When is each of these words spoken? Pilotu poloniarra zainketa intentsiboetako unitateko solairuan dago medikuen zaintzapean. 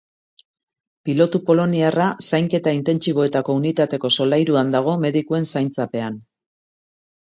Pilotu 1.09 1.41
poloniarra 1.49 2.07
zainketa 2.29 2.75
intentsiboetako 2.79 3.59
unitateko 3.63 4.15
solairuan 4.19 4.77
dago 4.81 5.01
medikuen 5.09 5.51
zaintzapean. 5.57 6.23